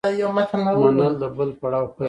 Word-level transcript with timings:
منل 0.81 1.13
د 1.21 1.23
بل 1.37 1.49
پړاو 1.59 1.85
پیل 1.87 1.89
دی. 1.91 1.99